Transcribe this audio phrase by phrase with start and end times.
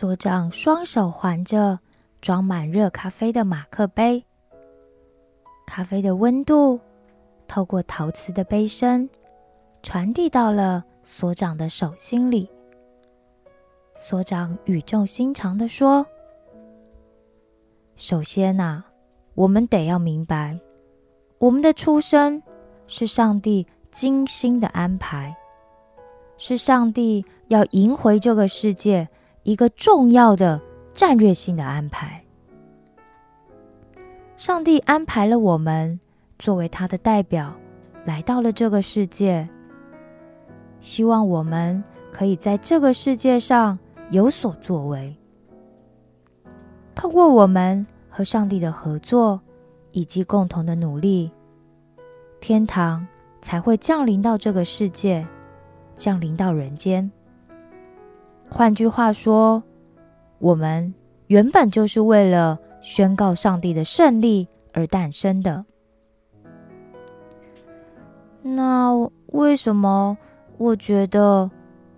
[0.00, 1.78] 所长双手环着
[2.22, 4.24] 装满热咖啡的马克杯，
[5.66, 6.80] 咖啡的温度
[7.46, 9.10] 透过陶瓷的杯身，
[9.82, 12.48] 传递到了所长的手心里。
[13.94, 16.06] 所长语重心长的说
[17.94, 18.82] ：“首先呐，
[19.34, 20.58] 我们得要明白，
[21.36, 22.42] 我们的出生
[22.86, 25.36] 是上帝精心的安排，
[26.38, 29.06] 是上帝要赢回这个世界
[29.42, 30.60] 一个重要的
[30.92, 32.24] 战略性的安排。
[34.36, 36.00] 上帝安排了我们
[36.38, 37.54] 作为他的代表
[38.04, 39.48] 来到了这个世界，
[40.80, 43.78] 希望我们可以在这个世界上。”
[44.10, 45.16] 有所作为，
[46.96, 49.40] 透过我们和上帝的合作
[49.92, 51.30] 以及共同的努力，
[52.40, 53.06] 天堂
[53.40, 55.24] 才会降临到这个世界，
[55.94, 57.08] 降临到人间。
[58.50, 59.62] 换句话说，
[60.38, 60.92] 我们
[61.28, 65.64] 原本就是为了宣告上帝的胜利而诞生的。
[68.42, 68.92] 那
[69.28, 70.18] 为什么
[70.58, 71.50] 我觉得？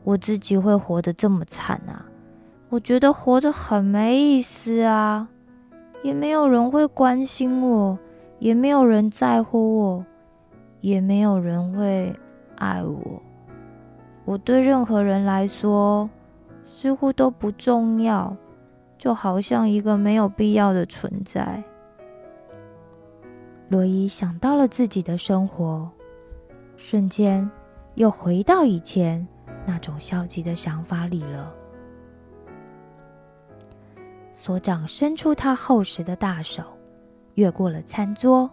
[0.04, 2.10] 我自己会活得这么惨啊！
[2.70, 5.28] 我觉得活着很没意思啊，
[6.02, 7.96] 也没有人会关心我，
[8.40, 10.04] 也没有人在乎我，
[10.80, 12.12] 也没有人会
[12.56, 13.22] 爱我。
[14.24, 16.10] 我对任何人来说
[16.64, 18.36] 似乎都不重要，
[18.98, 21.62] 就好像一个没有必要的存在。
[23.68, 25.90] 罗伊想到了自己的生活，
[26.76, 27.50] 瞬间
[27.94, 29.26] 又回到以前。
[29.64, 31.54] 那种消极的想法里了。
[34.32, 36.64] 所长伸出他厚实的大手，
[37.34, 38.50] 越过了餐桌，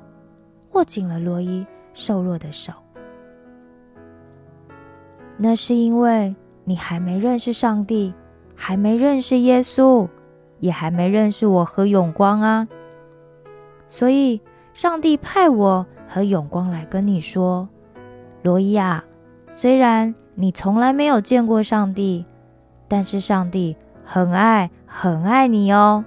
[0.73, 2.71] 握紧了罗伊瘦弱的手。
[5.35, 8.13] 那是因为你还没认识上帝，
[8.55, 10.07] 还没认识耶稣，
[10.59, 12.67] 也还没认识我和永光啊。
[13.87, 14.41] 所以，
[14.73, 17.67] 上帝派我和永光来跟你说，
[18.43, 19.03] 罗伊啊。
[19.51, 22.23] 虽然你从来没有见过上帝，
[22.87, 26.05] 但是上帝很爱很爱你哦。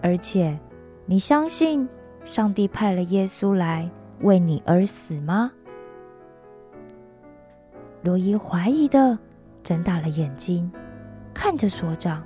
[0.00, 0.58] 而且，
[1.04, 1.86] 你相信
[2.24, 3.90] 上帝派了耶稣来
[4.20, 5.52] 为你而死吗？
[8.04, 9.18] 罗伊怀疑的
[9.64, 10.70] 睁大了眼睛，
[11.32, 12.22] 看着所长，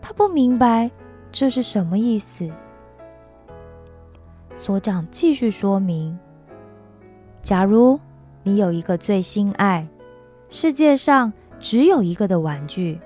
[0.00, 0.88] 他不明白
[1.32, 2.52] 这是什么意思。
[4.52, 6.16] 所长继续说明：
[7.42, 7.98] 假如。
[8.46, 9.88] 你有一个最心爱、
[10.50, 13.00] 世界上只有一个的玩具，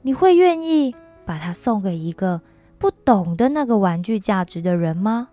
[0.00, 0.94] 你会愿意
[1.26, 2.40] 把它送给一个
[2.78, 5.30] 不懂得那个玩具价值的人吗？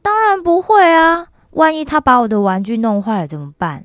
[0.00, 1.30] 当然不会啊！
[1.50, 3.84] 万一他把我的玩具弄坏了怎么办？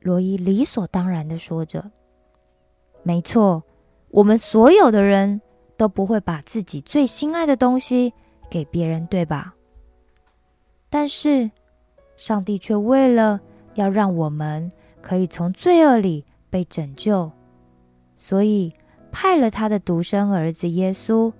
[0.00, 1.90] 罗伊理所当然的说着
[3.02, 3.62] ：“没错，
[4.10, 5.40] 我们所有的人
[5.76, 8.12] 都不会把自己最心爱的东西
[8.50, 9.54] 给别人，对吧？
[10.88, 11.50] 但是。”
[12.16, 13.38] 上帝却为了
[13.74, 14.72] 要让我们
[15.02, 17.30] 可以从罪恶里被拯救，
[18.16, 18.72] 所以
[19.12, 21.30] 派了他的独生儿子耶稣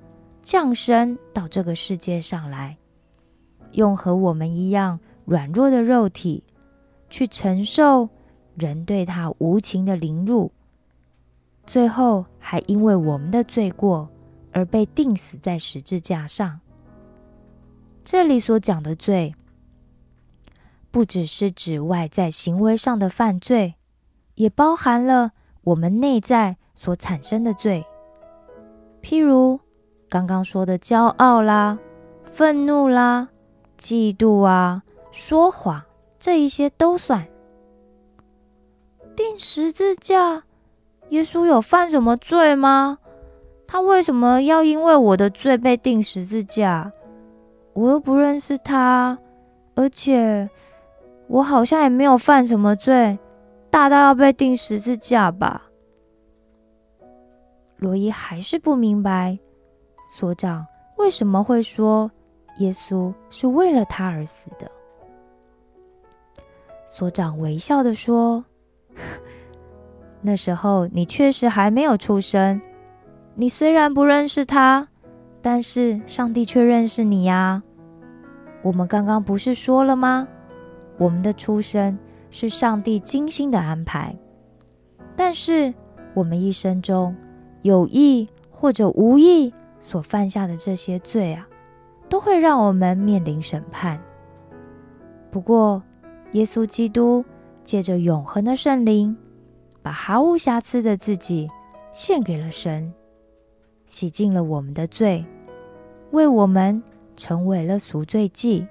[0.42, 2.76] 降生到这个世界上来，
[3.76, 6.42] 用和我们一样软弱的肉体
[7.08, 8.08] 去承受
[8.56, 10.50] 人对他无情的凌辱，
[11.64, 14.08] 最后还因为我们的罪过
[14.52, 16.60] 而被钉死在十字架上。
[18.02, 19.34] 这里所讲的罪。
[20.92, 23.74] 不只是指外在行为上的犯罪，
[24.36, 25.32] 也包含了
[25.62, 27.84] 我们内在所产生的罪。
[29.02, 29.60] 譬如
[30.08, 31.78] 刚刚说的骄傲啦、
[32.24, 33.28] 愤怒啦、
[33.78, 35.82] 嫉妒啊、说谎，
[36.18, 37.26] 这一些都算。
[39.14, 40.44] 钉十字架，
[41.10, 42.98] 耶稣有犯什么罪吗？
[43.66, 46.92] 他为什么要因为我的罪被钉十字架？
[47.74, 49.18] 我又不认识他，
[49.74, 50.48] 而且。
[51.28, 53.18] 我好像也没有犯什么罪，
[53.68, 55.60] 大到要被钉十字架吧？
[57.78, 59.36] 罗伊还是不明白，
[60.06, 60.64] 所长
[60.98, 62.08] 为什么会说
[62.58, 64.70] 耶稣是为了他而死的。
[66.86, 68.44] 所长微笑的说
[70.22, 72.60] ：“那时候你确实还没有出生，
[73.34, 74.88] 你虽然不认识他，
[75.42, 77.62] 但是上帝却认识你呀。
[78.62, 80.26] 我们刚刚不是说了吗？”
[80.98, 81.98] 我们的出生
[82.30, 84.16] 是上帝精心的安排，
[85.14, 85.74] 但是
[86.14, 87.14] 我们一生中
[87.60, 91.46] 有意或者无意所犯下的这些罪啊，
[92.08, 94.00] 都会让我们面临审判。
[95.30, 95.82] 不过，
[96.32, 97.24] 耶稣基督
[97.62, 99.16] 借着永恒的圣灵，
[99.82, 101.50] 把毫无瑕疵的自己
[101.92, 102.92] 献给了神，
[103.86, 105.24] 洗净了我们的罪，
[106.10, 106.82] 为我们
[107.14, 108.66] 成为了赎罪祭。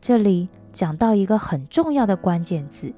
[0.00, 2.92] 这里讲到一个很重要的关键字，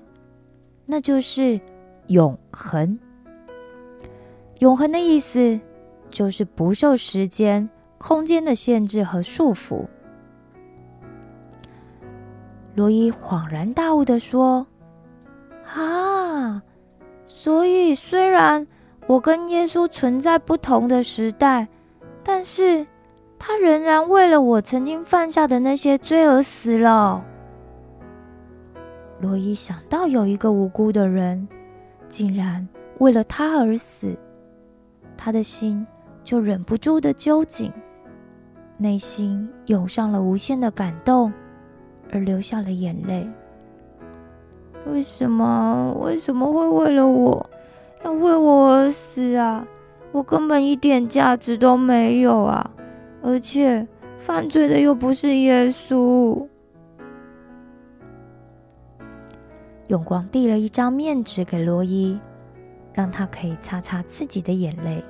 [0.85, 1.61] 那就是
[2.09, 2.99] 永恒。
[4.59, 5.59] 永恒的意思
[6.11, 9.85] 就是不受时间、空间的限制和束缚。
[12.75, 14.67] 罗伊恍然大悟的说
[15.75, 16.63] ：“啊，
[17.27, 18.67] 所以虽然
[19.07, 21.67] 我跟耶稣存在不同的时代，
[22.23, 22.87] 但是
[23.39, 27.25] 他仍然为了我曾经犯下的那些罪而死了。”
[29.21, 31.49] 罗伊想到有一个无辜的人，
[32.07, 32.69] 竟然
[32.99, 34.17] 为了他而死。
[35.17, 35.85] 他的心
[36.23, 37.73] 就忍不住的揪紧，
[38.79, 41.33] 内心涌上了无限的感动，
[42.11, 43.29] 而流下了眼泪。
[44.87, 45.93] 为什么？
[46.01, 47.51] 为什么会为了我，
[48.05, 49.67] 要为我而死啊？
[50.13, 52.71] 我根本一点价值都没有啊！
[53.23, 53.87] 而且
[54.17, 56.47] 犯罪的又不是耶稣。
[59.89, 62.19] 永光递了一张面纸给罗伊。
[62.95, 65.05] 让他可以擦擦自己的眼泪。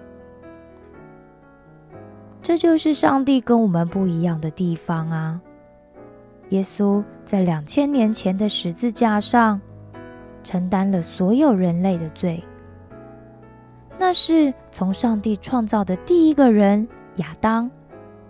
[2.48, 5.38] 这就是上帝跟我们不一样的地方啊！
[6.48, 9.60] 耶稣在两千年前的十字架上
[10.42, 12.42] 承担了所有人类的罪，
[13.98, 17.70] 那是从上帝创造的第一个人亚当，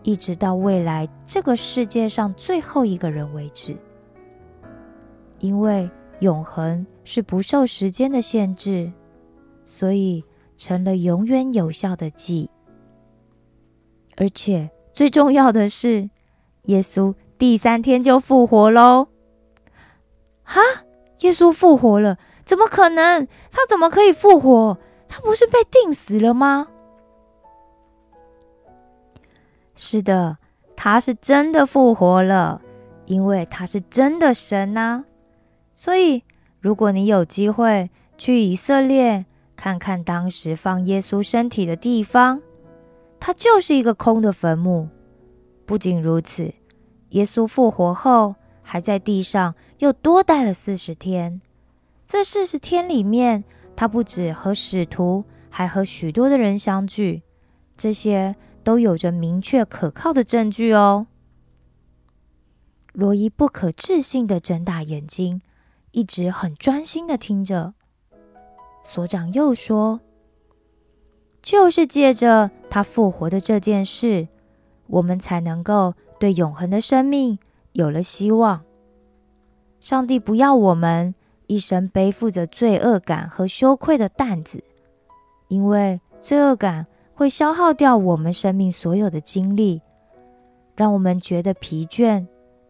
[0.02, 3.76] 一直到未来这个世界上最后一个人为止。
[5.38, 5.88] 因为
[6.18, 8.92] 永恒是不受时间的限制。
[9.64, 10.24] 所以
[10.56, 12.50] 成了永远有效的记，
[14.18, 16.10] 而且最重要的是，
[16.64, 19.06] 耶稣第三天就复活喽！
[20.42, 20.60] 哈，
[21.20, 22.18] 耶稣复活了？
[22.44, 23.28] 怎么可能？
[23.52, 24.76] 他怎么可以复活？
[25.06, 26.66] 他不是被钉死了吗？
[29.76, 30.38] 是的，
[30.74, 32.60] 他是真的复活了，
[33.06, 35.04] 因为他是真的神呐！
[35.74, 36.24] 所以，
[36.60, 42.42] 如果你有机会去以色列，看看当时放耶稣身体的地方，
[43.20, 44.88] 它就是一个空的坟墓。
[45.66, 46.54] 不仅如此，
[47.10, 51.40] 耶稣复活后还在地上又多待了四十天。
[52.06, 53.44] 这四十天里面，
[53.76, 57.22] 他不止和使徒，还和许多的人相聚，
[57.76, 58.34] 这些
[58.64, 61.06] 都有着明确可靠的证据哦。
[62.92, 65.42] 罗伊不可置信的睁大眼睛，
[65.92, 67.74] 一直很专心的听着。
[68.82, 70.00] 所长又说
[71.48, 74.28] ：“就是借着他复活的这件事，
[74.86, 77.38] 我们才能够对永恒的生命
[77.72, 78.60] 有了希望。
[79.80, 81.14] 上帝不要我们
[81.46, 84.62] 一生背负着罪恶感和羞愧的担子，
[85.48, 89.80] 因为罪恶感会消耗掉我们生命所有的精力，
[90.76, 92.26] 让我们觉得疲倦，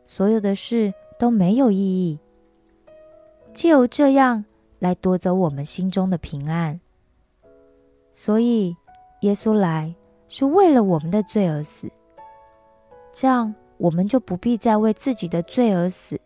[0.07, 2.21] 所有的事都没有意义。
[3.53, 4.45] 只有这样。”
[4.79, 6.79] 来夺走我们心中的平安，
[8.21, 8.77] 所以
[9.21, 9.95] 耶稣来
[10.27, 11.89] 是为了我们的罪而死，
[13.13, 16.21] 这样我们就不必再为自己的罪而死，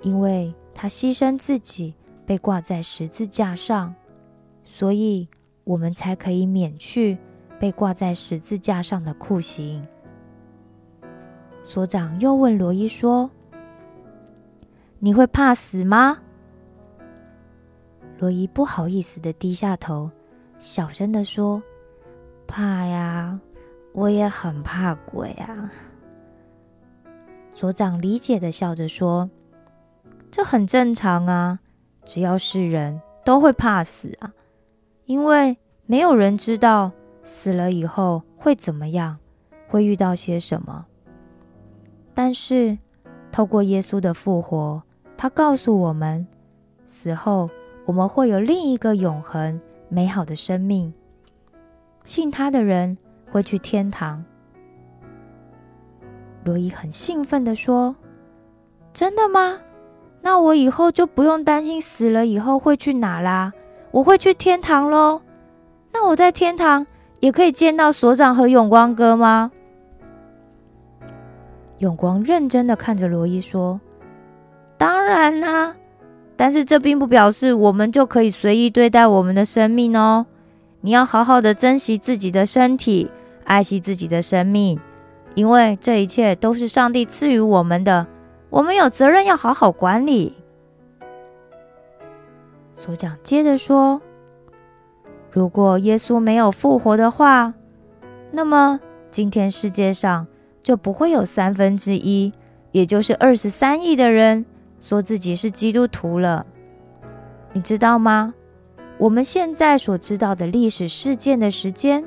[0.00, 1.94] 因为他牺牲自己
[2.24, 3.94] 被挂在十字架上，
[4.64, 5.28] 所以
[5.64, 7.18] 我们才可以免去
[7.58, 9.86] 被挂在十字架上的酷刑。
[11.62, 13.30] 所长又问罗伊说
[14.98, 16.22] ：“你会怕死吗？”
[18.18, 20.10] 罗伊不好意思的低下头，
[20.60, 21.62] 小声的说
[22.46, 23.40] ：“怕呀，
[23.94, 25.72] 我也很怕鬼啊。”
[27.50, 29.30] 所长理解的笑着说
[30.30, 31.58] ：“这很正常啊，
[32.04, 34.34] 只要是人都会怕死啊，
[35.06, 39.16] 因为没有人知道死了以后会怎么样，
[39.66, 40.84] 会遇到些什么。
[42.12, 42.76] 但是
[43.32, 44.82] 透过耶稣的复活，
[45.16, 46.26] 他告诉我们，
[46.84, 47.48] 死后。”
[47.86, 50.94] 我们会有另一个永恒美好的生命，
[52.04, 52.96] 信他的人
[53.30, 54.24] 会去天堂。
[56.44, 57.94] 罗伊很兴奋的说
[58.94, 59.58] ：“真的吗？
[60.22, 63.52] 那我以后就不用担心死了以后会去哪啦，
[63.90, 65.20] 我会去天堂喽。
[65.92, 66.86] 那我在天堂
[67.18, 69.50] 也可以见到所长和永光哥吗？”
[71.78, 73.80] 永光认真的看着罗伊说
[74.78, 75.74] ：“当然啦。”
[76.40, 80.24] 但是这并不表示我们就可以随意对待我们的生命哦。
[80.80, 83.10] 你要好好的珍惜自己的身体，
[83.44, 84.80] 爱惜自己的生命，
[85.34, 88.06] 因为这一切都是上帝赐予我们的，
[88.48, 90.36] 我们有责任要好好管理。
[92.72, 94.00] 所长接着说
[95.30, 97.52] ：“如果耶稣没有复活的话，
[98.30, 98.80] 那么
[99.10, 100.26] 今天世界上
[100.62, 102.32] 就不会有三分之一，
[102.72, 104.46] 也就是二十三亿的人
[104.80, 106.44] 说自己是基督徒了。
[107.52, 108.34] 你知道吗？
[108.98, 112.04] 我们现在所知道的历史事件的时间，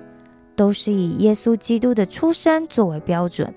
[0.56, 3.54] 都是以耶稣基督的出生作为标准。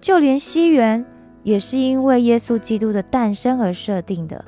[0.00, 1.06] 就连西元，
[1.42, 4.44] 也是因为耶稣基督的诞生而设定的。”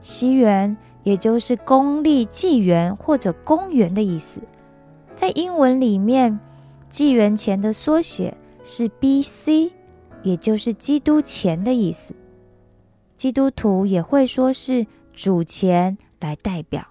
[0.00, 4.40] 西元，也就是公历纪元或者公元的意思。
[5.14, 6.38] 在英文里面，
[6.88, 9.72] 纪元前的缩写是 B.C.，
[10.22, 12.14] 也就是基督前的意思。
[13.18, 16.86] 基督徒也会说是主前来代表，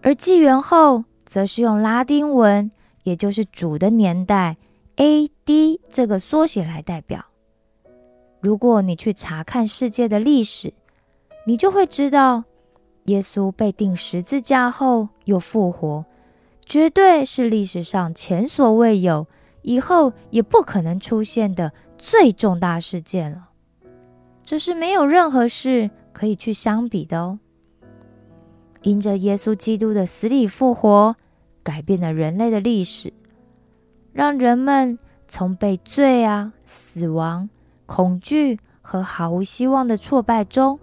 [0.00, 2.70] 而纪元后则是用拉丁文，
[3.04, 4.56] 也就是主的年代
[4.96, 5.82] A.D.
[5.90, 7.26] 这个缩写来代表。
[8.40, 10.72] 如果你去查看世界的历史，
[11.44, 12.44] 你就会知道，
[13.04, 16.06] 耶稣被钉十字架后又复活，
[16.64, 19.26] 绝对是历史上前所未有、
[19.60, 23.47] 以后也不可能出现的最重大事件了。
[24.48, 27.38] 这是没有任何事可以去相比的哦。
[28.80, 31.14] 因着耶稣基督的死里复活，
[31.62, 33.12] 改变了人类的历史，
[34.10, 37.50] 让人们从被罪啊、死亡、
[37.84, 40.80] 恐惧和毫无希望的挫败中。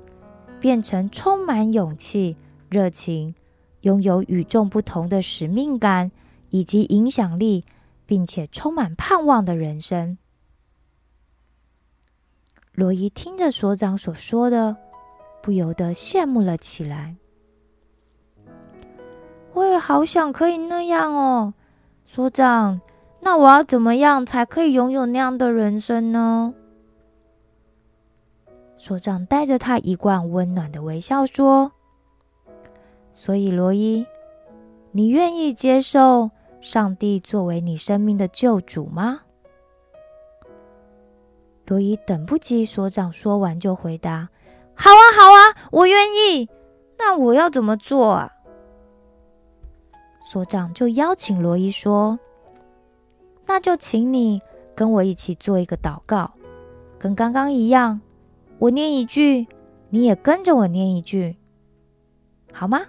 [0.60, 2.36] 变成充满勇气、
[2.70, 3.34] 热情、
[3.82, 6.12] 拥有与众不同的使命感
[6.52, 7.64] 以及影响力，
[8.06, 10.20] 并且充满盼望的人生。
[12.76, 14.76] 罗伊听着所长所说的，
[15.42, 17.16] 不由得羡慕了起来。
[19.54, 21.54] 我也好想可以那样哦，
[22.04, 22.82] 所长。
[23.22, 26.54] 那我要怎么样才可以拥有那样的人生呢？
[28.76, 31.72] 所长带着他一贯温暖的微笑说
[33.14, 34.06] ：“所以，罗伊，
[34.92, 36.30] 你愿意接受
[36.60, 39.22] 上帝作为你生命的救主吗？”
[41.68, 44.30] 罗伊等不及所长说完，就回答
[44.76, 46.48] ：“好啊，好啊，我愿意。
[46.98, 48.32] 那我要怎么做啊？”
[50.22, 52.20] 所长就邀请罗伊说
[53.48, 54.42] ：“那就请你
[54.76, 56.32] 跟我一起做一个祷告，
[57.00, 58.02] 跟刚刚一样。”
[58.58, 59.48] 我念一句，
[59.90, 61.36] 你也跟着我念一句，
[62.54, 62.82] 好吗？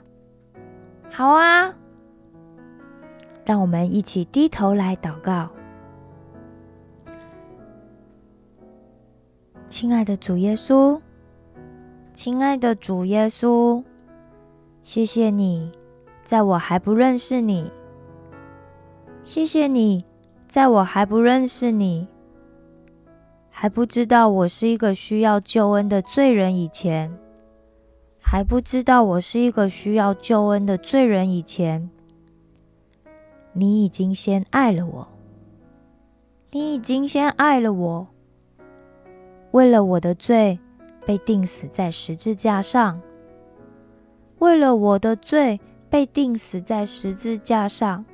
[1.11, 1.75] 好啊！
[3.45, 5.51] 让我们一起低头来祷告。
[9.69, 11.01] 亲爱的主耶稣，
[12.13, 13.83] 亲爱的主耶稣，
[14.83, 15.71] 谢谢你，
[16.23, 17.65] 在我还不认识你；
[19.25, 20.01] 谢谢你，
[20.47, 22.07] 在我还不认识你。
[23.51, 27.13] 还不知道我是一个需要救恩的罪人以前，
[28.21, 31.91] 还不知道我是一个需要救恩的罪人以前，
[33.53, 35.09] 你已经先爱了我，
[36.53, 38.07] 你已经先爱了我，
[39.57, 40.59] 为了我的罪
[41.07, 43.01] 被钉死在十字架上，
[44.39, 45.59] 为了我的罪
[45.89, 48.05] 被钉死在十字架上，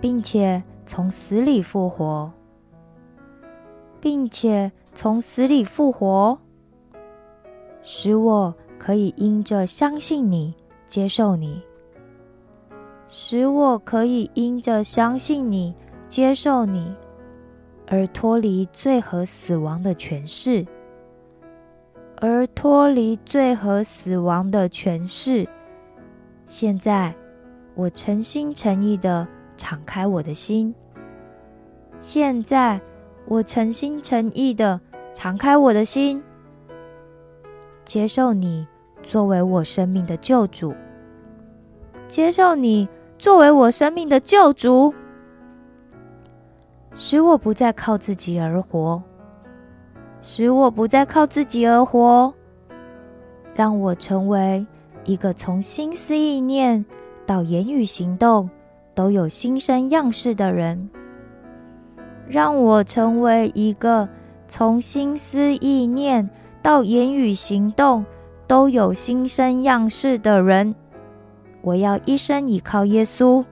[0.00, 2.32] 并且从死里复活。
[4.00, 6.36] 并且从死里复活，
[7.80, 11.62] 使我可以因着相信你、接受你；
[13.06, 15.72] 使我可以因着相信你、
[16.08, 16.92] 接受你，
[17.86, 20.66] 而脱离罪和死亡的权势，
[22.16, 25.48] 而脱离罪和死亡的权势。
[26.46, 27.14] 现在，
[27.74, 29.26] 我诚心诚意的
[29.56, 30.74] 敞开我的心。
[32.00, 32.80] 现在。
[33.26, 34.78] 我诚心诚意的
[35.14, 36.22] 敞开我的心，
[37.82, 38.66] 接受你
[39.02, 40.74] 作为我生命的救主，
[42.06, 42.86] 接受你
[43.18, 44.92] 作为我生命的救主，
[46.96, 49.02] 使我不再靠自己而活，
[50.22, 52.32] 使我不再靠自己而活，
[53.52, 54.64] 让我成为
[55.04, 56.84] 一个从心思意念
[57.26, 58.48] 到言语行动
[58.94, 60.88] 都有新生样式的人。
[62.28, 64.08] 让我成为一个
[64.46, 66.30] 从心思意念
[66.62, 68.06] 到言语行动
[68.46, 70.74] 都有新生样式的人。
[71.60, 73.44] 我要一生依靠耶稣，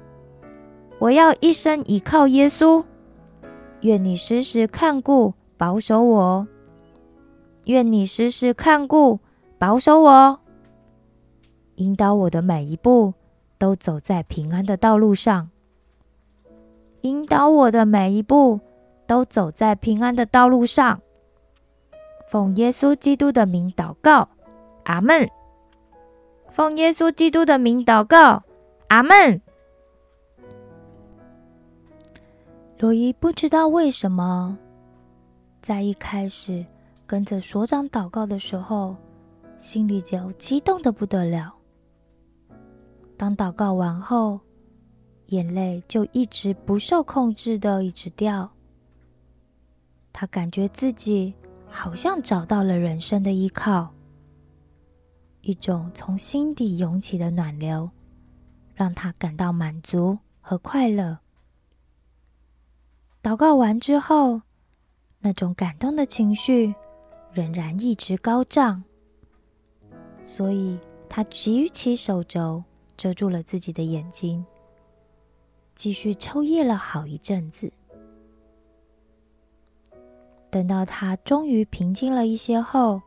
[1.01, 2.85] 我要一生依靠耶稣。
[3.83, 6.47] 愿你时时看顾保守我，
[7.65, 9.19] 愿你时时看顾
[9.59, 10.39] 保守我，
[11.75, 13.13] 引导我的每一步
[13.59, 15.51] 都走在平安的道路上。
[17.01, 18.61] 引导我的每一步
[19.09, 21.01] 都走在平安的道路上。
[22.29, 24.29] 奉耶稣基督的名祷告，
[24.85, 25.29] 阿门。
[26.49, 28.45] 奉耶稣基督的名祷告，
[28.87, 29.43] 阿门。
[32.83, 34.59] 罗伊不知道为什么，
[35.61, 36.67] 在一开始
[37.07, 38.97] 跟着所长祷告的时候，
[39.57, 41.55] 心里就激动的不得了。
[43.17, 44.41] 当祷告完后，
[45.27, 48.51] 眼泪就一直不受控制的一直掉。
[50.13, 51.33] 他感觉自己
[51.69, 53.95] 好像找到了人生的依靠，
[55.43, 57.89] 一种从心底涌起的暖流，
[58.75, 61.17] 让他感到满足和快乐。
[63.23, 64.43] 祷告完之后，
[65.21, 66.75] 那种感动的情绪
[67.33, 68.83] 仍然一直高涨，
[70.23, 70.77] 所以
[71.09, 72.65] 他举起手肘
[72.97, 74.45] 遮住了自己的眼睛，
[75.77, 77.73] 继续抽噎了好一阵子。
[80.51, 83.01] 等到他终于平静了一些后，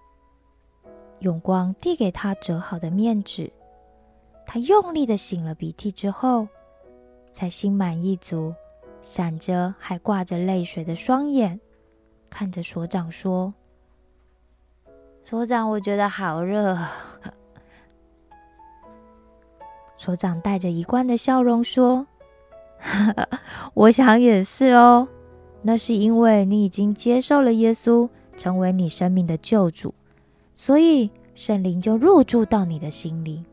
[1.19, 3.51] 永光递给他折好的面纸，
[4.47, 6.47] 他用力的擤了鼻涕之后，
[7.33, 8.55] 才心满意足。
[9.07, 11.59] 闪着还挂着泪水的双眼，
[12.27, 13.53] 看着所长说
[15.23, 16.75] ：“所长，我觉得好热。”
[19.95, 22.07] 所长带着一贯的笑容说
[23.75, 25.07] ：“我想也是哦，
[25.61, 29.93] 那是因为你已经接受了耶稣成为你生命的救主，
[30.55, 33.45] 所以圣灵就入住到你的心里。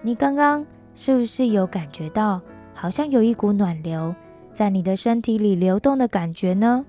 [0.00, 2.40] 你刚刚是不是有感觉到，
[2.72, 4.14] 好像有一股暖流？”
[4.52, 6.84] 在你的身体里流动的感觉呢？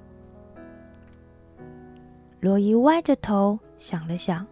[2.40, 4.46] 罗伊歪着头想了想，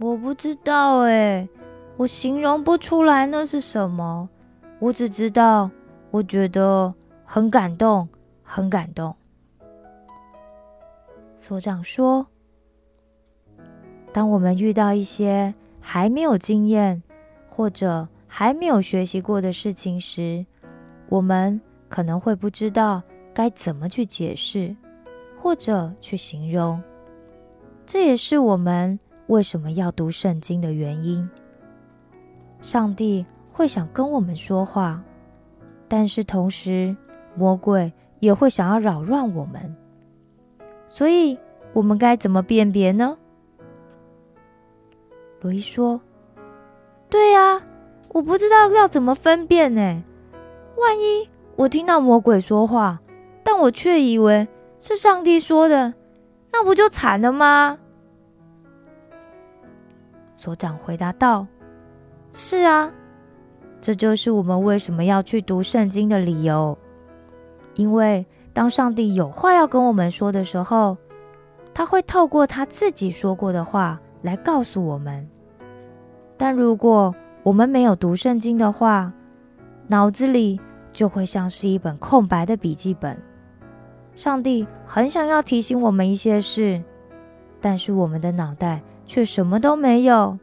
[0.00, 1.48] 我不知道哎，
[1.96, 4.28] 我形容不出来那是什么。
[4.80, 5.70] 我只知道，
[6.10, 6.92] 我觉得
[7.24, 8.08] 很感动，
[8.42, 9.14] 很感动。
[11.36, 12.26] 所长说
[14.12, 17.02] ：“当我们遇到一些还没有经验
[17.48, 20.44] 或者还没有学习过的事情时，”
[21.12, 23.02] 我们可能会不知道
[23.34, 24.74] 该怎么去解释，
[25.38, 26.82] 或者去形容。
[27.84, 31.28] 这也是我们为什么要读圣经的原因。
[32.62, 35.04] 上帝会想跟我们说话，
[35.86, 36.96] 但是同时
[37.34, 39.76] 魔鬼也会想要扰乱我们。
[40.86, 41.38] 所以，
[41.74, 43.18] 我们该怎么辨别呢？
[45.42, 46.00] 罗伊说
[47.10, 47.60] ：“对呀，
[48.08, 50.02] 我不知道要怎么分辨呢。”
[50.82, 53.00] 万一我听到魔鬼说话，
[53.44, 54.48] 但我却以为
[54.80, 55.94] 是上帝说的，
[56.52, 57.78] 那不就惨了吗？
[60.34, 61.46] 所长回答道
[62.32, 62.92] ：“是啊，
[63.80, 66.76] 这就是我们为什么要去读圣经的理由。
[67.74, 70.96] 因为当上帝有话要跟我们说的时候，
[71.72, 75.28] 他会透过他自己说过的话来告诉我们。
[76.36, 77.14] 但如果
[77.44, 79.12] 我们没有读圣经的话，
[79.86, 80.60] 脑子里……”
[80.92, 83.16] 就会像是一本空白的笔记本。
[84.14, 86.82] 上帝很想要提醒我们一些事，
[87.60, 90.38] 但是我们的脑袋却什么都没有。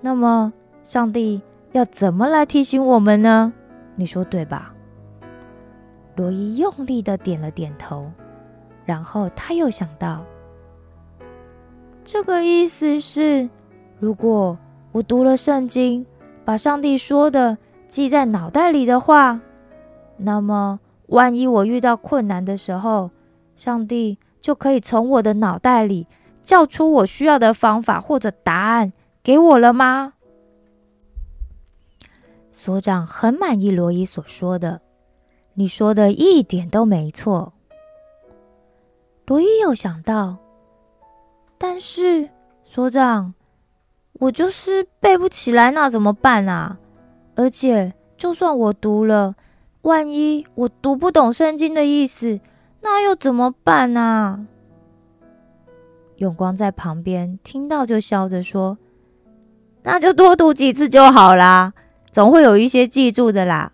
[0.00, 3.52] 那么，上帝要怎么来提醒我们呢？
[3.94, 4.74] 你说对吧？
[6.16, 8.10] 罗伊用力的点了点头，
[8.84, 10.24] 然后他又想到，
[12.02, 13.48] 这个意思是，
[13.98, 14.58] 如果
[14.92, 16.06] 我读了圣经，
[16.44, 17.58] 把上帝说的。
[17.92, 19.38] 记在脑袋里的话，
[20.16, 23.10] 那么万一我遇到困难的时候，
[23.54, 26.06] 上帝就可以从我的脑袋里
[26.40, 30.14] 叫出我需要的方法或者答案给我了吗？
[32.50, 34.80] 所长很满意罗伊所说的，
[35.52, 37.52] 你说的一点都没错。
[39.26, 40.38] 罗伊又想到，
[41.58, 42.30] 但是
[42.64, 43.34] 所长，
[44.14, 46.78] 我就是背不起来，那怎么办啊？
[47.34, 49.34] 而且，就算我读了，
[49.82, 52.40] 万一我读不懂圣经的意思，
[52.82, 54.46] 那又怎么办呢？
[56.16, 58.76] 永光在旁边听到，就笑着说
[59.82, 61.72] ：“那就多读几次就好啦，
[62.12, 63.72] 总会有一些记住的啦。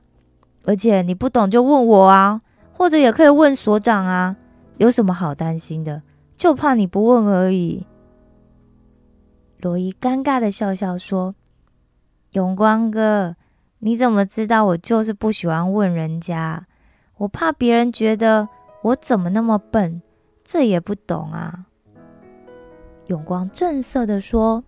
[0.64, 2.40] 而且你不懂就问我啊，
[2.72, 4.36] 或者也可以问所长啊，
[4.76, 6.02] 有什么好担心的？
[6.36, 7.84] 就怕你不问而已。”
[9.60, 11.34] 罗伊尴尬的笑笑说
[12.32, 13.34] ：“永光哥。”
[13.80, 16.64] 你怎么知道我就是不喜欢问人家？
[17.16, 18.48] 我怕别人觉得
[18.82, 20.02] 我怎么那么笨，
[20.44, 21.66] 这也不懂啊。
[23.06, 24.62] 永光正色的说：“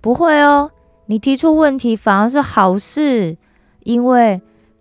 [0.00, 0.70] 不会哦，
[1.06, 3.36] 你提出问题反而是好事，
[3.80, 4.40] 因为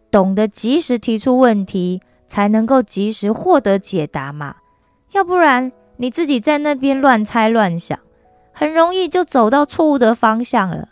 [0.10, 4.58] 懂得及时提出问题，才能够及时获得解答嘛。
[5.14, 8.00] 要不然你自己在那边乱猜乱想，
[8.52, 10.90] 很容易就走到错误的方向了。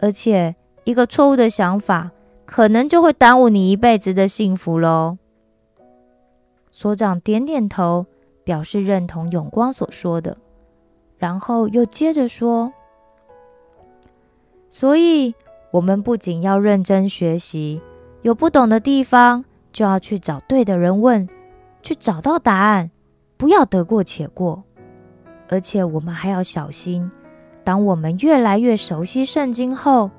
[0.00, 2.10] 而且，一个错误的想法，
[2.44, 5.18] 可能就会耽误你一辈子的幸福喽。
[6.70, 8.06] 所长点点头，
[8.44, 10.36] 表示认同永光所说的，
[11.18, 12.72] 然后又接着说
[14.70, 15.34] ：“所以，
[15.70, 17.80] 我们不仅要认真学习，
[18.22, 21.28] 有不懂的地方，就要去找对的人问，
[21.82, 22.90] 去找到答案，
[23.36, 24.64] 不要得过且过。
[25.48, 27.10] 而且，我们还要小心。”
[27.64, 30.10] 当我们越来越熟悉圣经后，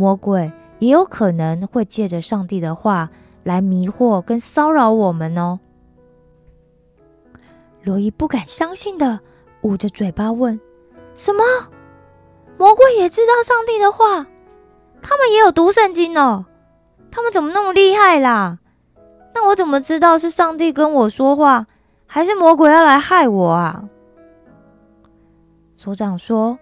[0.00, 3.10] 魔鬼也有可能会借着上帝的话
[3.44, 5.60] 来迷惑跟骚扰我们哦。
[7.82, 9.20] 罗伊不敢相信的
[9.60, 10.58] 捂着嘴巴问
[11.14, 11.44] ：“什么？
[12.56, 14.26] 魔鬼也知道上帝的话？
[15.02, 16.46] 他们也有读圣经哦？
[17.10, 18.58] 他们怎么那么厉害啦？
[19.34, 21.66] 那我怎么知道是上帝跟我说话，
[22.06, 23.84] 还是魔鬼要来害我啊？”
[25.76, 26.58] 所长说。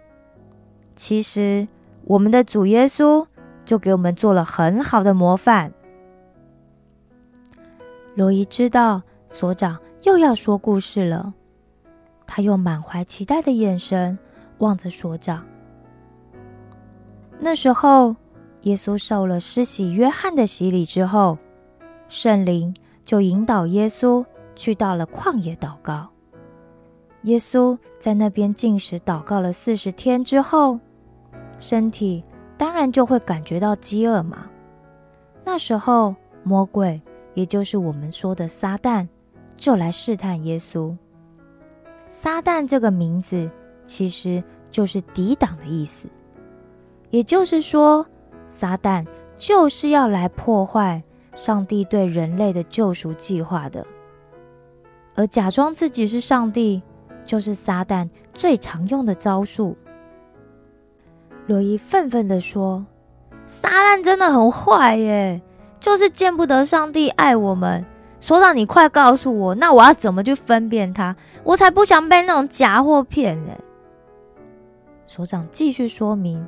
[0.96, 1.68] 其实，
[2.08, 3.26] 我们的主耶稣
[3.66, 5.70] 就给我们做了很好的模范。
[8.14, 11.34] 罗伊知道所长又要说故事了，
[12.26, 14.18] 他用满怀期待的眼神
[14.56, 15.44] 望着所长。
[17.38, 18.16] 那时候，
[18.62, 21.36] 耶稣受了施洗约翰的洗礼之后，
[22.08, 24.24] 圣灵就引导耶稣
[24.56, 26.08] 去到了旷野祷告。
[27.24, 30.80] 耶稣在那边进食祷告了四十天之后。
[31.58, 32.22] 身体
[32.56, 34.48] 当然就会感觉到饥饿嘛。
[35.44, 37.00] 那时候，魔鬼，
[37.34, 39.08] 也就是我们说的撒旦，
[39.56, 40.96] 就来试探耶稣。
[42.06, 43.50] 撒旦这个名字
[43.84, 46.08] 其实就是抵挡的意思，
[47.10, 48.06] 也就是说，
[48.46, 51.02] 撒旦就是要来破坏
[51.34, 53.86] 上帝对人类的救赎计划的。
[55.14, 56.82] 而假装自己是上帝，
[57.24, 59.76] 就是撒旦最常用的招数。
[61.48, 62.84] 罗伊愤愤地说
[63.46, 65.40] ：“撒旦真的很坏耶，
[65.80, 67.82] 就是见不得上帝爱我们。
[68.20, 71.16] 所长，你快告诉我，那我要怎么去分辨他？
[71.42, 73.52] 我才不想被那种假货骗呢。”
[75.06, 76.46] 所长继续说明：“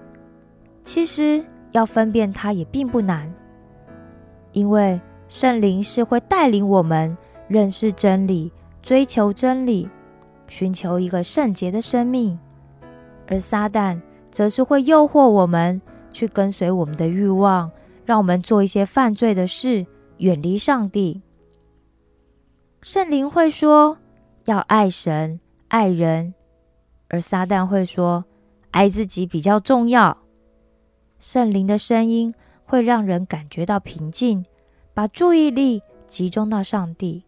[0.84, 3.32] 其实要分辨他也并不难，
[4.52, 7.16] 因为圣灵是会带领我们
[7.48, 9.88] 认识真理、追求真理、
[10.46, 12.38] 寻求一个圣洁的生命，
[13.26, 13.98] 而撒旦。”
[14.30, 17.70] 则是会诱惑我们去跟随我们的欲望，
[18.04, 19.86] 让我们做一些犯罪的事，
[20.18, 21.20] 远离上帝。
[22.82, 23.98] 圣灵会说
[24.44, 25.38] 要爱神、
[25.68, 26.32] 爱人，
[27.08, 28.24] 而撒旦会说
[28.70, 30.16] 爱自己比较重要。
[31.18, 34.44] 圣灵的声音会让人感觉到平静，
[34.94, 37.22] 把注意力集中到上帝；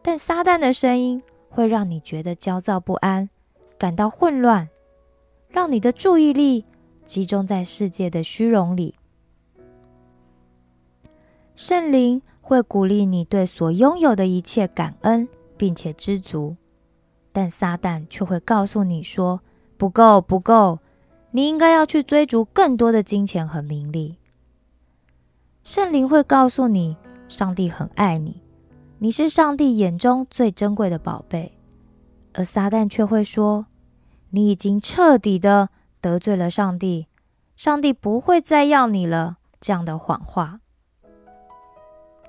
[0.00, 3.28] 但撒旦的声音会让你觉得焦躁不安，
[3.76, 4.68] 感到混乱。
[5.48, 6.64] 让你的注意力
[7.04, 8.94] 集中在世界的虚荣里。
[11.56, 16.56] 圣灵会鼓励你对所拥有的一切感恩，并且知足，
[17.32, 19.40] 但撒旦却会告诉你说
[19.76, 20.78] ：“不够，不够，
[21.32, 24.16] 你应该要去追逐更多的金钱和名利。”
[25.64, 26.96] 圣灵会告诉你，
[27.28, 28.40] 上帝很爱你，
[28.98, 31.58] 你是上帝眼中最珍贵的宝贝，
[32.32, 33.66] 而撒旦却会说。
[34.30, 37.06] 你已经彻底的得罪了上帝，
[37.56, 39.36] 上帝不会再要你了。
[39.60, 40.60] 这样的谎话，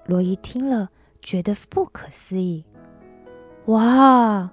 [0.05, 0.89] 罗伊听了
[1.21, 2.65] 觉得不可思议。
[3.65, 4.49] 哇，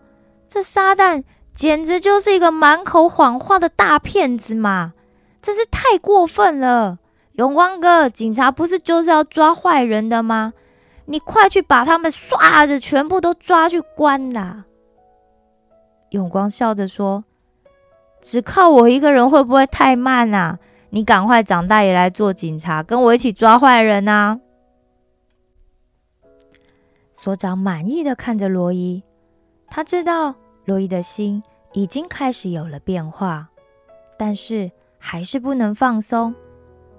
[0.47, 4.93] 这撒旦简直就是一个满口谎话的大骗子嘛！
[5.41, 6.99] 真是太过分了。
[7.35, 10.53] 永光哥，警察不是就是要抓坏人的吗？
[11.07, 14.65] 你快去把他们唰的全部都抓去关啦！
[16.11, 17.25] 永光笑着说。
[18.21, 20.59] 只靠我一个人会不会太慢啊？
[20.91, 24.41] 你赶快长大也来做警察，跟我一起抓坏人啊！
[27.13, 29.03] 所长满意的看着罗伊，
[29.69, 33.49] 他知道罗伊的心已经开始有了变化，
[34.17, 36.35] 但是还是不能放松。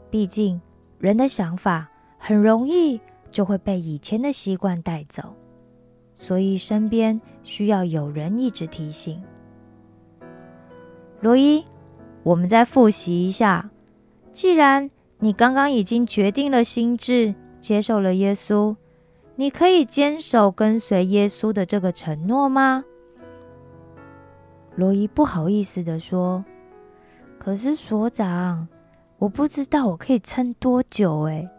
[0.09, 0.61] 毕竟
[0.99, 2.99] 人的想法很容易
[3.31, 5.35] 就会被以前的习惯带走，
[6.13, 9.23] 所以身边需要有人一直提醒。
[11.19, 11.65] 罗伊，
[12.23, 13.69] 我们再复习一下。
[14.31, 18.75] 既然你刚刚已经决定了心智，接受了耶稣，
[19.35, 22.83] 你可以坚守跟随耶稣的这个承诺吗？
[24.75, 26.45] 罗伊不好意思的说
[27.39, 28.67] ：“可是所长，
[29.17, 31.21] 我不知道我可以撑多久。
[31.21, 31.49] 诶，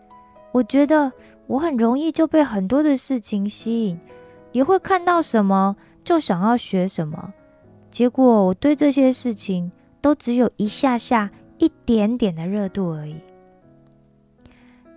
[0.52, 1.10] 我觉得
[1.48, 3.98] 我很容易就被很多的事情吸引，
[4.52, 7.34] 也会看到什么就想要学什么。”
[7.90, 9.70] 结果我对这些事情
[10.00, 13.16] 都只有一下下、一点点的热度而已。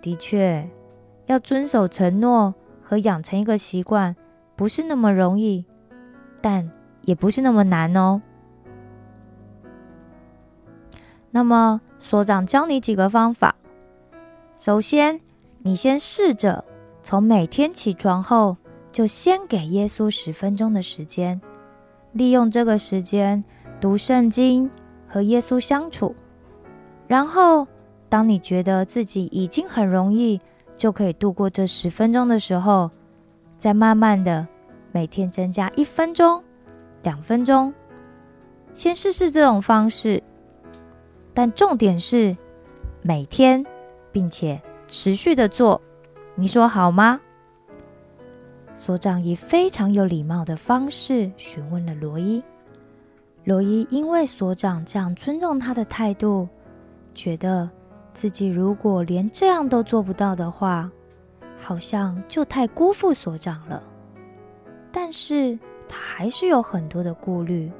[0.00, 0.68] 的确，
[1.26, 4.14] 要遵守承诺和养成一个习惯，
[4.56, 5.64] 不是那么容易，
[6.40, 6.70] 但
[7.02, 8.20] 也不是那么难哦。
[11.30, 13.54] 那么，所长教你几个方法。
[14.58, 15.20] 首先，
[15.62, 16.64] 你先试着
[17.02, 18.56] 从每天起床后，
[18.92, 21.40] 就先给耶稣十分钟的时间，
[22.12, 23.42] 利用这个时间
[23.80, 24.70] 读圣经
[25.06, 26.14] 和耶稣相处。
[27.06, 27.66] 然后，
[28.08, 30.40] 当你觉得自己已经很容易
[30.74, 32.90] 就可以度过这十分钟的时候，
[33.58, 34.46] 再慢慢的
[34.92, 36.42] 每天增加一分钟、
[37.02, 37.72] 两分钟，
[38.74, 40.22] 先试试这种方式。
[41.34, 42.36] 但重点是
[43.02, 43.64] 每天，
[44.10, 45.80] 并且持续的做，
[46.34, 47.20] 你说好吗？
[48.84, 52.42] 所长以非常有礼貌的方式询问了罗伊。
[53.44, 56.48] 罗伊因为所长这样尊重他的态度，
[57.14, 57.70] 觉得
[58.12, 60.90] 自己如果连这样都做不到的话，
[61.56, 63.80] 好像就太辜负所长了。
[64.90, 65.56] 但是
[65.88, 67.70] 他还是有很多的顾虑。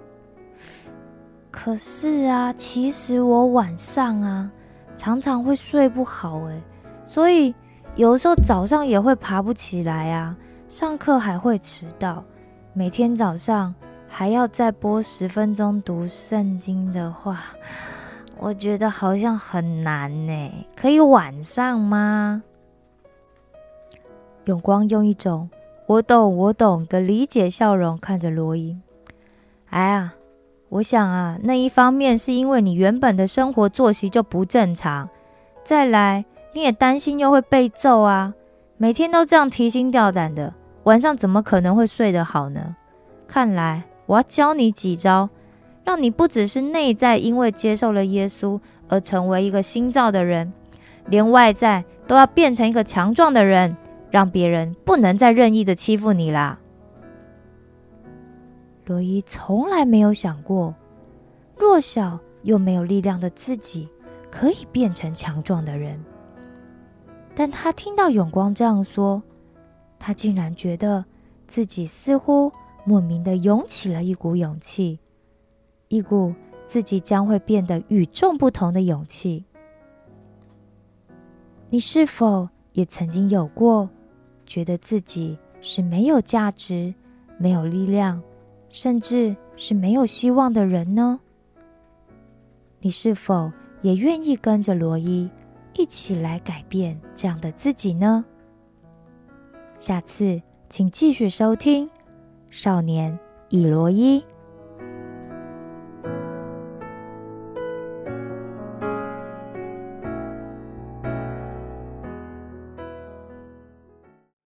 [1.51, 4.49] 可是啊，其实我晚上啊
[4.95, 6.62] 常常会睡不好诶，
[7.05, 7.53] 所以
[7.97, 10.37] 有时候早上也会爬不起来啊，
[10.73, 12.25] 上课还会迟到，
[12.73, 13.75] 每天早上
[14.09, 17.41] 还要再播十分钟读圣经的话，
[18.39, 20.67] 我觉得好像很难呢。
[20.75, 22.43] 可以晚上吗？
[24.47, 25.51] 永光用一种
[25.87, 28.75] 我懂我懂的理解笑容看着罗伊，
[29.69, 30.15] 哎呀。
[30.71, 35.11] 我想啊，那一方面是因为你原本的生活作息就不正常，
[35.63, 38.33] 再来你也担心又会被揍啊，
[38.79, 42.77] 每天都这样提心吊胆的，晚上怎么可能会睡得好呢？
[43.29, 45.31] 看来我要教你几招，
[45.85, 50.53] 让你不只是内在因为接受了耶稣而成为一个新造的人，
[51.07, 53.77] 连外在都要变成一个强壮的人，
[54.11, 56.59] 让别人不能再任意的欺负你啦。
[58.85, 60.75] 罗伊从来没有想过，
[61.57, 63.88] 弱小又没有力量的自己
[64.31, 66.05] 可以变成强壮的人。
[67.35, 69.23] 但他听到永光这样说，
[70.05, 71.05] 他竟然觉得
[71.47, 72.51] 自己似乎
[72.85, 74.99] 莫名的涌起了一股勇气，
[75.87, 76.35] 一股
[76.67, 79.45] 自己将会变得与众不同的勇气。
[81.71, 83.88] 你是否也曾经有过
[84.45, 86.93] 觉得自己是没有价值、
[87.38, 88.21] 没有力量？
[88.69, 91.21] 甚至是没有希望的人呢？
[92.81, 95.31] 你是否也愿意跟着罗伊
[95.75, 98.25] 一起来改变这样的自己呢？
[99.83, 101.88] 下次请继续收听
[102.51, 103.18] 《少年
[103.49, 104.21] 以罗伊》。